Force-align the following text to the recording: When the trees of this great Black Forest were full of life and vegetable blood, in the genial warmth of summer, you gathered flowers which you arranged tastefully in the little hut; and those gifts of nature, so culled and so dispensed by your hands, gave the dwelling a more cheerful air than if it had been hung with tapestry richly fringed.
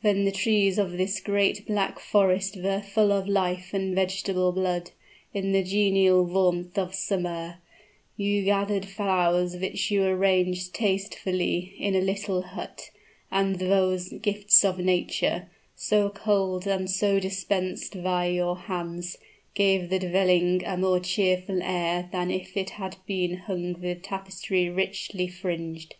When 0.00 0.24
the 0.24 0.32
trees 0.32 0.78
of 0.78 0.92
this 0.96 1.20
great 1.20 1.66
Black 1.66 1.98
Forest 2.00 2.56
were 2.56 2.80
full 2.80 3.12
of 3.12 3.28
life 3.28 3.74
and 3.74 3.94
vegetable 3.94 4.50
blood, 4.50 4.92
in 5.34 5.52
the 5.52 5.62
genial 5.62 6.24
warmth 6.24 6.78
of 6.78 6.94
summer, 6.94 7.58
you 8.16 8.44
gathered 8.44 8.86
flowers 8.86 9.56
which 9.56 9.90
you 9.90 10.02
arranged 10.04 10.72
tastefully 10.74 11.74
in 11.78 11.92
the 11.92 12.00
little 12.00 12.40
hut; 12.40 12.88
and 13.30 13.56
those 13.56 14.08
gifts 14.22 14.64
of 14.64 14.78
nature, 14.78 15.50
so 15.76 16.08
culled 16.08 16.66
and 16.66 16.88
so 16.90 17.20
dispensed 17.20 18.02
by 18.02 18.24
your 18.28 18.56
hands, 18.56 19.18
gave 19.52 19.90
the 19.90 19.98
dwelling 19.98 20.62
a 20.64 20.78
more 20.78 20.98
cheerful 20.98 21.62
air 21.62 22.08
than 22.10 22.30
if 22.30 22.56
it 22.56 22.70
had 22.80 22.96
been 23.06 23.36
hung 23.36 23.78
with 23.78 24.00
tapestry 24.02 24.70
richly 24.70 25.28
fringed. 25.28 25.96